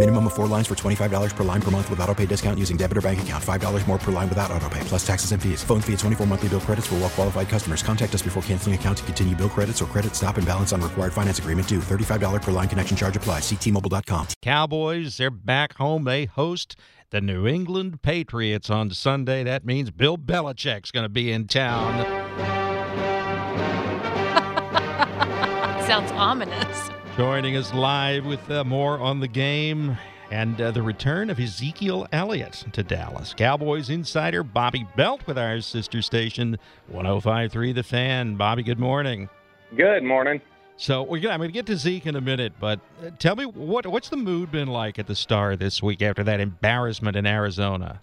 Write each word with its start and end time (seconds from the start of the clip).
Minimum 0.00 0.28
of 0.28 0.32
four 0.32 0.46
lines 0.46 0.66
for 0.66 0.74
$25 0.74 1.36
per 1.36 1.44
line 1.44 1.60
per 1.60 1.70
month 1.70 1.90
with 1.90 2.00
auto 2.00 2.14
pay 2.14 2.24
discount 2.24 2.58
using 2.58 2.78
debit 2.78 2.96
or 2.96 3.02
bank 3.02 3.20
account. 3.20 3.44
$5 3.44 3.86
more 3.86 3.98
per 3.98 4.10
line 4.10 4.30
without 4.30 4.50
auto 4.50 4.66
pay, 4.70 4.80
plus 4.84 5.06
taxes 5.06 5.32
and 5.32 5.42
fees. 5.42 5.62
Phone 5.62 5.82
fee 5.82 5.92
at 5.92 5.98
24 5.98 6.26
monthly 6.26 6.48
bill 6.48 6.62
credits 6.62 6.86
for 6.86 6.94
well 6.94 7.10
qualified 7.10 7.50
customers. 7.50 7.82
Contact 7.82 8.14
us 8.14 8.22
before 8.22 8.42
canceling 8.44 8.74
account 8.74 8.96
to 8.96 9.04
continue 9.04 9.36
bill 9.36 9.50
credits 9.50 9.82
or 9.82 9.84
credit 9.84 10.16
stop 10.16 10.38
and 10.38 10.46
balance 10.46 10.72
on 10.72 10.80
required 10.80 11.12
finance 11.12 11.38
agreement 11.38 11.68
due. 11.68 11.80
$35 11.80 12.40
per 12.40 12.50
line 12.50 12.66
connection 12.66 12.96
charge 12.96 13.14
applies. 13.14 13.42
Ctmobile.com. 13.42 14.28
Cowboys, 14.40 15.18
they're 15.18 15.30
back 15.30 15.74
home. 15.74 16.04
They 16.04 16.24
host 16.24 16.76
the 17.10 17.20
New 17.20 17.46
England 17.46 18.00
Patriots 18.00 18.70
on 18.70 18.88
Sunday. 18.92 19.42
That 19.42 19.66
means 19.66 19.90
Bill 19.90 20.16
Belichick's 20.16 20.92
going 20.92 21.04
to 21.04 21.10
be 21.10 21.30
in 21.30 21.46
town. 21.46 22.06
Sounds 25.86 26.10
ominous. 26.12 26.90
Joining 27.20 27.54
us 27.58 27.74
live 27.74 28.24
with 28.24 28.50
uh, 28.50 28.64
more 28.64 28.98
on 28.98 29.20
the 29.20 29.28
game 29.28 29.98
and 30.30 30.58
uh, 30.58 30.70
the 30.70 30.80
return 30.80 31.28
of 31.28 31.38
Ezekiel 31.38 32.08
Elliott 32.12 32.64
to 32.72 32.82
Dallas. 32.82 33.34
Cowboys 33.36 33.90
insider 33.90 34.42
Bobby 34.42 34.86
Belt 34.96 35.20
with 35.26 35.36
our 35.36 35.60
sister 35.60 36.00
station 36.00 36.58
1053 36.86 37.74
The 37.74 37.82
Fan. 37.82 38.36
Bobby, 38.36 38.62
good 38.62 38.78
morning. 38.78 39.28
Good 39.76 40.02
morning. 40.02 40.40
So 40.78 41.02
we're 41.02 41.20
gonna, 41.20 41.34
I'm 41.34 41.40
going 41.40 41.50
to 41.50 41.52
get 41.52 41.66
to 41.66 41.76
Zeke 41.76 42.06
in 42.06 42.16
a 42.16 42.22
minute, 42.22 42.54
but 42.58 42.80
uh, 43.04 43.10
tell 43.18 43.36
me 43.36 43.44
what 43.44 43.86
what's 43.86 44.08
the 44.08 44.16
mood 44.16 44.50
been 44.50 44.68
like 44.68 44.98
at 44.98 45.06
the 45.06 45.14
Star 45.14 45.56
this 45.56 45.82
week 45.82 46.00
after 46.00 46.24
that 46.24 46.40
embarrassment 46.40 47.18
in 47.18 47.26
Arizona? 47.26 48.00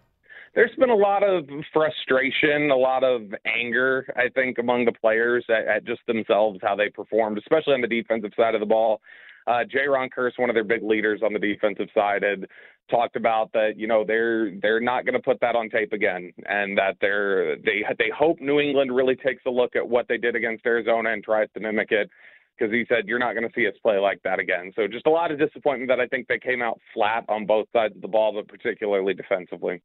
There's 0.56 0.76
been 0.80 0.90
a 0.90 0.96
lot 0.96 1.24
of 1.24 1.48
frustration, 1.72 2.72
a 2.72 2.76
lot 2.76 3.04
of 3.04 3.22
anger, 3.46 4.12
I 4.16 4.30
think, 4.30 4.58
among 4.58 4.86
the 4.86 4.92
players 4.92 5.46
at, 5.50 5.68
at 5.68 5.86
just 5.86 6.02
themselves, 6.08 6.60
how 6.62 6.76
they 6.76 6.90
performed, 6.90 7.38
especially 7.38 7.74
on 7.74 7.82
the 7.82 7.88
defensive 7.88 8.32
side 8.36 8.56
of 8.56 8.60
the 8.60 8.66
ball. 8.66 9.02
Uh, 9.46 9.64
Jayron 9.64 10.10
Kearse, 10.10 10.38
one 10.38 10.50
of 10.50 10.56
their 10.56 10.66
big 10.66 10.84
leaders 10.84 11.22
on 11.24 11.32
the 11.32 11.40
defensive 11.40 11.88
side, 11.94 12.22
had 12.22 12.48
talked 12.90 13.16
about 13.16 13.52
that. 13.54 13.78
You 13.78 13.88
know, 13.88 14.04
they're 14.06 14.52
they're 14.62 14.82
not 14.82 15.06
going 15.06 15.14
to 15.14 15.22
put 15.22 15.40
that 15.40 15.56
on 15.56 15.70
tape 15.70 15.94
again, 15.94 16.34
and 16.48 16.78
that 16.78 16.98
they're 17.00 17.56
they 17.58 17.84
they 17.98 18.12
hope 18.16 18.42
New 18.42 18.60
England 18.60 18.94
really 18.94 19.16
takes 19.16 19.44
a 19.48 19.50
look 19.50 19.76
at 19.78 19.88
what 19.88 20.08
they 20.10 20.18
did 20.18 20.36
against 20.36 20.66
Arizona 20.66 21.14
and 21.14 21.24
tries 21.24 21.48
to 21.54 21.62
mimic 21.62 21.92
it. 21.92 22.10
Because 22.58 22.74
he 22.74 22.86
said 22.90 23.08
you're 23.08 23.20
not 23.20 23.34
going 23.34 23.48
to 23.48 23.54
see 23.56 23.68
us 23.68 23.76
play 23.84 24.00
like 24.00 24.22
that 24.24 24.40
again. 24.40 24.74
So 24.76 24.88
just 24.88 25.06
a 25.06 25.12
lot 25.12 25.32
of 25.32 25.38
disappointment 25.38 25.90
that 25.90 26.00
I 26.00 26.08
think 26.08 26.28
they 26.28 26.40
came 26.40 26.64
out 26.64 26.82
flat 26.92 27.24
on 27.30 27.46
both 27.46 27.68
sides 27.72 27.96
of 27.96 28.02
the 28.02 28.08
ball, 28.08 28.34
but 28.34 28.48
particularly 28.48 29.14
defensively. 29.14 29.82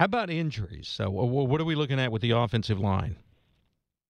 How 0.00 0.06
about 0.06 0.30
injuries? 0.30 0.88
So, 0.88 1.10
what 1.10 1.60
are 1.60 1.64
we 1.66 1.74
looking 1.74 2.00
at 2.00 2.10
with 2.10 2.22
the 2.22 2.30
offensive 2.30 2.80
line? 2.80 3.16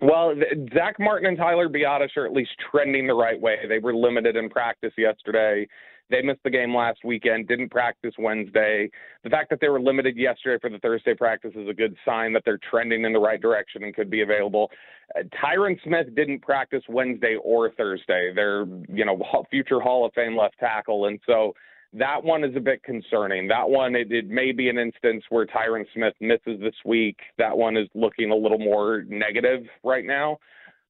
Well, 0.00 0.32
Zach 0.72 1.00
Martin 1.00 1.26
and 1.26 1.36
Tyler 1.36 1.68
Biadasz 1.68 2.16
are 2.16 2.24
at 2.24 2.32
least 2.32 2.52
trending 2.70 3.08
the 3.08 3.14
right 3.14 3.38
way. 3.40 3.56
They 3.68 3.80
were 3.80 3.92
limited 3.92 4.36
in 4.36 4.48
practice 4.50 4.92
yesterday. 4.96 5.66
They 6.08 6.22
missed 6.22 6.44
the 6.44 6.50
game 6.50 6.72
last 6.72 7.00
weekend, 7.04 7.48
didn't 7.48 7.70
practice 7.70 8.14
Wednesday. 8.20 8.88
The 9.24 9.30
fact 9.30 9.50
that 9.50 9.60
they 9.60 9.68
were 9.68 9.80
limited 9.80 10.16
yesterday 10.16 10.60
for 10.60 10.70
the 10.70 10.78
Thursday 10.78 11.14
practice 11.14 11.54
is 11.56 11.68
a 11.68 11.74
good 11.74 11.96
sign 12.04 12.32
that 12.34 12.42
they're 12.44 12.60
trending 12.70 13.04
in 13.04 13.12
the 13.12 13.18
right 13.18 13.40
direction 13.40 13.82
and 13.82 13.92
could 13.92 14.10
be 14.10 14.22
available. 14.22 14.70
Uh, 15.18 15.24
Tyron 15.42 15.76
Smith 15.82 16.14
didn't 16.14 16.40
practice 16.40 16.84
Wednesday 16.88 17.36
or 17.42 17.72
Thursday. 17.72 18.30
They're, 18.32 18.64
you 18.88 19.04
know, 19.04 19.20
future 19.50 19.80
Hall 19.80 20.06
of 20.06 20.12
Fame 20.14 20.36
left 20.36 20.56
tackle. 20.60 21.06
And 21.06 21.18
so 21.26 21.52
that 21.92 22.22
one 22.22 22.44
is 22.44 22.54
a 22.56 22.60
bit 22.60 22.82
concerning. 22.82 23.48
That 23.48 23.68
one, 23.68 23.96
it, 23.96 24.12
it 24.12 24.28
may 24.28 24.52
be 24.52 24.68
an 24.68 24.78
instance 24.78 25.24
where 25.28 25.46
Tyron 25.46 25.84
Smith 25.94 26.14
misses 26.20 26.60
this 26.60 26.74
week. 26.84 27.18
That 27.38 27.56
one 27.56 27.76
is 27.76 27.88
looking 27.94 28.30
a 28.30 28.36
little 28.36 28.58
more 28.58 29.04
negative 29.08 29.62
right 29.82 30.04
now. 30.04 30.38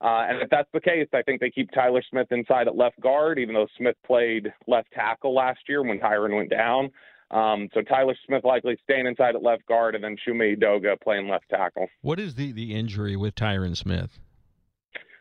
Uh, 0.02 0.24
and 0.28 0.42
if 0.42 0.48
that's 0.50 0.68
the 0.72 0.80
case, 0.80 1.08
I 1.12 1.22
think 1.22 1.40
they 1.40 1.50
keep 1.50 1.70
Tyler 1.72 2.02
Smith 2.10 2.28
inside 2.30 2.68
at 2.68 2.76
left 2.76 2.98
guard, 3.00 3.38
even 3.38 3.54
though 3.54 3.66
Smith 3.76 3.96
played 4.06 4.52
left 4.66 4.90
tackle 4.92 5.34
last 5.34 5.60
year 5.68 5.82
when 5.82 5.98
Tyron 5.98 6.34
went 6.34 6.50
down. 6.50 6.90
Um, 7.30 7.68
so 7.74 7.82
Tyler 7.82 8.16
Smith 8.26 8.42
likely 8.44 8.78
staying 8.82 9.06
inside 9.06 9.36
at 9.36 9.42
left 9.42 9.66
guard, 9.66 9.94
and 9.94 10.02
then 10.02 10.16
Chuma 10.26 10.56
Edoga 10.56 11.00
playing 11.00 11.28
left 11.28 11.48
tackle. 11.48 11.86
What 12.00 12.18
is 12.18 12.34
the, 12.34 12.50
the 12.52 12.74
injury 12.74 13.14
with 13.14 13.34
Tyron 13.34 13.76
Smith? 13.76 14.18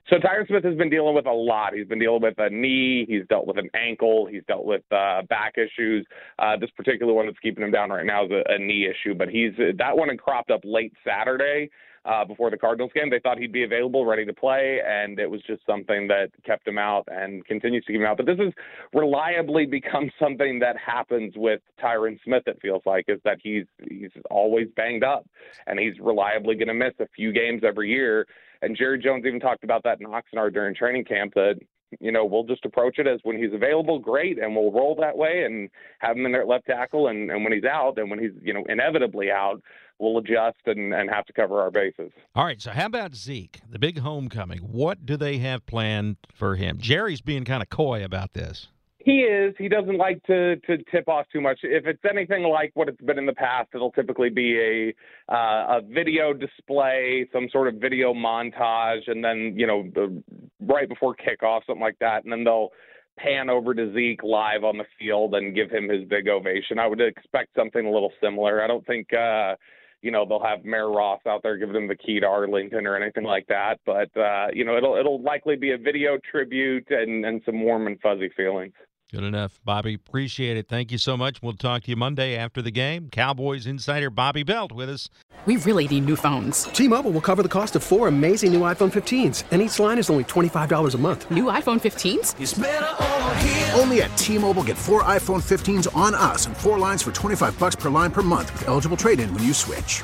So 0.09 0.15
Tyron 0.15 0.47
Smith 0.47 0.63
has 0.63 0.75
been 0.75 0.89
dealing 0.89 1.13
with 1.13 1.27
a 1.27 1.31
lot. 1.31 1.73
He's 1.73 1.87
been 1.87 1.99
dealing 1.99 2.21
with 2.21 2.33
a 2.39 2.49
knee. 2.49 3.05
He's 3.07 3.27
dealt 3.29 3.45
with 3.45 3.57
an 3.59 3.69
ankle. 3.75 4.25
He's 4.25 4.41
dealt 4.47 4.65
with 4.65 4.81
uh, 4.91 5.21
back 5.29 5.55
issues. 5.57 6.05
Uh, 6.39 6.57
this 6.57 6.71
particular 6.71 7.13
one 7.13 7.27
that's 7.27 7.37
keeping 7.39 7.63
him 7.63 7.71
down 7.71 7.91
right 7.91 8.05
now 8.05 8.25
is 8.25 8.31
a, 8.31 8.43
a 8.53 8.57
knee 8.57 8.87
issue. 8.87 9.13
But 9.13 9.29
he's 9.29 9.51
that 9.77 9.95
one 9.95 10.09
had 10.09 10.19
cropped 10.19 10.49
up 10.49 10.61
late 10.63 10.93
Saturday 11.05 11.69
uh, 12.05 12.25
before 12.25 12.49
the 12.49 12.57
Cardinals 12.57 12.91
game. 12.93 13.09
They 13.09 13.19
thought 13.19 13.37
he'd 13.37 13.51
be 13.51 13.63
available, 13.63 14.05
ready 14.05 14.25
to 14.25 14.33
play, 14.33 14.79
and 14.85 15.19
it 15.19 15.29
was 15.29 15.41
just 15.45 15.65
something 15.65 16.07
that 16.07 16.29
kept 16.45 16.67
him 16.67 16.77
out 16.77 17.07
and 17.07 17.45
continues 17.45 17.85
to 17.85 17.93
keep 17.93 18.01
him 18.01 18.07
out. 18.07 18.17
But 18.17 18.25
this 18.25 18.39
has 18.39 18.53
reliably 18.93 19.65
become 19.65 20.09
something 20.19 20.59
that 20.59 20.75
happens 20.77 21.33
with 21.35 21.61
Tyron 21.81 22.19
Smith. 22.23 22.43
It 22.47 22.59
feels 22.61 22.83
like 22.85 23.05
is 23.07 23.19
that 23.25 23.37
he's 23.41 23.65
he's 23.89 24.11
always 24.29 24.67
banged 24.75 25.03
up, 25.03 25.25
and 25.67 25.79
he's 25.79 25.99
reliably 25.99 26.55
going 26.55 26.67
to 26.67 26.73
miss 26.73 26.93
a 26.99 27.07
few 27.15 27.31
games 27.31 27.61
every 27.65 27.89
year. 27.89 28.25
And 28.61 28.75
Jerry 28.75 28.99
Jones 28.99 29.23
even 29.25 29.39
talked 29.39 29.63
about 29.63 29.83
that 29.83 29.99
in 30.01 30.07
Oxnard 30.07 30.53
during 30.53 30.75
training 30.75 31.05
camp 31.05 31.33
that, 31.35 31.55
you 31.99 32.11
know, 32.11 32.25
we'll 32.25 32.43
just 32.43 32.65
approach 32.65 32.99
it 32.99 33.07
as 33.07 33.19
when 33.23 33.37
he's 33.37 33.53
available, 33.53 33.99
great, 33.99 34.37
and 34.37 34.55
we'll 34.55 34.71
roll 34.71 34.95
that 34.99 35.17
way 35.17 35.43
and 35.45 35.69
have 35.99 36.17
him 36.17 36.25
in 36.25 36.31
there 36.31 36.41
at 36.41 36.47
left 36.47 36.65
tackle. 36.65 37.07
And, 37.07 37.31
and 37.31 37.43
when 37.43 37.53
he's 37.53 37.63
out, 37.63 37.97
and 37.97 38.09
when 38.09 38.19
he's, 38.19 38.31
you 38.41 38.53
know, 38.53 38.63
inevitably 38.69 39.31
out, 39.31 39.61
we'll 39.99 40.17
adjust 40.17 40.57
and, 40.65 40.93
and 40.93 41.09
have 41.09 41.25
to 41.25 41.33
cover 41.33 41.61
our 41.61 41.71
bases. 41.71 42.11
All 42.35 42.45
right. 42.45 42.61
So, 42.61 42.71
how 42.71 42.85
about 42.85 43.15
Zeke, 43.15 43.59
the 43.69 43.79
big 43.79 43.99
homecoming? 43.99 44.59
What 44.59 45.05
do 45.05 45.17
they 45.17 45.37
have 45.39 45.65
planned 45.65 46.17
for 46.33 46.55
him? 46.55 46.77
Jerry's 46.79 47.21
being 47.21 47.45
kind 47.45 47.61
of 47.61 47.69
coy 47.69 48.03
about 48.03 48.33
this. 48.33 48.67
He 49.01 49.21
is. 49.21 49.55
He 49.57 49.69
doesn't 49.69 49.97
like 49.97 50.21
to 50.23 50.57
to 50.57 50.77
tip 50.91 51.07
off 51.07 51.25
too 51.31 51.39
much. 51.39 51.59
If 51.63 51.85
it's 51.87 52.03
anything 52.09 52.43
like 52.43 52.71
what 52.73 52.89
it's 52.89 53.01
been 53.01 53.17
in 53.17 53.25
the 53.25 53.33
past, 53.33 53.69
it'll 53.73 53.93
typically 53.93 54.29
be 54.29 54.59
a 54.59 55.33
uh, 55.33 55.77
a 55.77 55.81
video 55.81 56.33
display, 56.33 57.27
some 57.31 57.47
sort 57.49 57.69
of 57.69 57.75
video 57.75 58.13
montage, 58.13 59.07
and 59.07 59.23
then 59.23 59.53
you 59.55 59.65
know 59.65 59.83
the, 59.95 60.21
right 60.59 60.87
before 60.89 61.15
kickoff, 61.15 61.61
something 61.65 61.81
like 61.81 61.99
that, 61.99 62.23
and 62.23 62.31
then 62.31 62.43
they'll 62.43 62.69
pan 63.17 63.49
over 63.49 63.73
to 63.73 63.93
Zeke 63.93 64.23
live 64.23 64.63
on 64.63 64.77
the 64.77 64.85
field 64.97 65.35
and 65.35 65.55
give 65.55 65.69
him 65.69 65.89
his 65.89 66.05
big 66.07 66.27
ovation. 66.27 66.79
I 66.79 66.87
would 66.87 67.01
expect 67.01 67.49
something 67.55 67.85
a 67.85 67.91
little 67.91 68.11
similar. 68.21 68.61
I 68.63 68.67
don't 68.67 68.85
think. 68.85 69.13
uh 69.13 69.55
you 70.01 70.11
know 70.11 70.25
they'll 70.27 70.43
have 70.43 70.63
Mayor 70.63 70.89
Ross 70.89 71.19
out 71.27 71.43
there 71.43 71.57
giving 71.57 71.75
him 71.75 71.87
the 71.87 71.95
key 71.95 72.19
to 72.19 72.25
Arlington 72.25 72.87
or 72.87 72.95
anything 72.95 73.23
like 73.23 73.45
that. 73.47 73.79
But 73.85 74.15
uh, 74.17 74.47
you 74.53 74.63
know 74.63 74.77
it'll 74.77 74.95
it'll 74.95 75.21
likely 75.21 75.55
be 75.55 75.71
a 75.71 75.77
video 75.77 76.17
tribute 76.31 76.87
and 76.89 77.25
and 77.25 77.41
some 77.45 77.61
warm 77.61 77.87
and 77.87 77.99
fuzzy 77.99 78.29
feelings. 78.35 78.73
Good 79.11 79.23
enough, 79.23 79.59
Bobby. 79.65 79.95
Appreciate 79.95 80.55
it. 80.55 80.67
Thank 80.67 80.91
you 80.91 80.99
so 80.99 81.17
much. 81.17 81.41
We'll 81.41 81.53
talk 81.53 81.81
to 81.83 81.89
you 81.89 81.95
Monday 81.95 82.37
after 82.37 82.61
the 82.61 82.69
game. 82.69 83.09
Cowboys 83.09 83.65
insider 83.65 84.11
Bobby 84.11 84.43
Belt 84.43 84.71
with 84.71 84.87
us. 84.87 85.09
We 85.47 85.57
really 85.57 85.87
need 85.87 86.05
new 86.05 86.15
phones. 86.15 86.63
T-Mobile 86.65 87.09
will 87.09 87.21
cover 87.21 87.41
the 87.41 87.49
cost 87.49 87.75
of 87.75 87.81
four 87.81 88.07
amazing 88.07 88.53
new 88.53 88.61
iPhone 88.61 88.91
15s, 88.91 89.45
and 89.49 89.63
each 89.63 89.79
line 89.79 89.97
is 89.97 90.11
only 90.11 90.25
$25 90.25 90.93
a 90.93 90.97
month. 90.99 91.31
New 91.31 91.45
iPhone 91.45 91.79
15s? 91.79 92.39
It's 92.39 92.59
over 92.59 93.35
here. 93.35 93.71
Only 93.73 94.03
at 94.03 94.15
T-Mobile 94.15 94.63
get 94.63 94.77
four 94.77 95.01
iPhone 95.03 95.41
15s 95.41 95.87
on 95.95 96.13
us 96.13 96.45
and 96.45 96.55
four 96.55 96.77
lines 96.77 97.01
for 97.01 97.11
25 97.11 97.57
bucks 97.57 97.75
per 97.75 97.89
line 97.89 98.11
per 98.11 98.21
month 98.21 98.51
with 98.53 98.67
eligible 98.67 98.97
trade-in 98.97 99.33
when 99.33 99.43
you 99.43 99.53
switch. 99.53 100.03